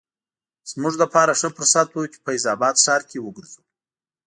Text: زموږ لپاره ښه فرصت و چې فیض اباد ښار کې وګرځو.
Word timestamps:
زموږ 0.71 0.93
لپاره 1.03 1.37
ښه 1.39 1.49
فرصت 1.57 1.89
و 1.93 2.01
چې 2.11 2.17
فیض 2.25 2.43
اباد 2.53 2.75
ښار 2.83 3.01
کې 3.09 3.17
وګرځو. 3.21 3.61